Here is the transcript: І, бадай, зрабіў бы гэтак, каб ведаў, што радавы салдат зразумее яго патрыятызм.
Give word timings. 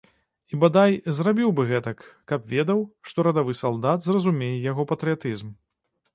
І, 0.53 0.57
бадай, 0.61 0.95
зрабіў 1.17 1.53
бы 1.59 1.65
гэтак, 1.71 1.97
каб 2.31 2.47
ведаў, 2.55 2.79
што 3.11 3.27
радавы 3.29 3.57
салдат 3.61 4.03
зразумее 4.09 4.53
яго 4.67 4.89
патрыятызм. 4.95 5.55